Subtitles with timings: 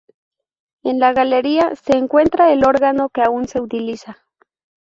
[0.81, 4.17] En la galería se encuentra el órgano que aún se utiliza.